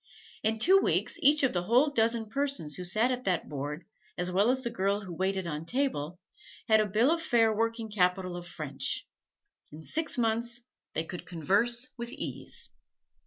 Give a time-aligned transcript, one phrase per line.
[0.41, 3.85] In two weeks each of the whole dozen persons who sat at that board,
[4.17, 6.19] as well as the girl who waited on table,
[6.67, 9.07] had a bill of fare working capital of French.
[9.71, 10.61] In six months
[10.95, 12.71] they could converse with ease.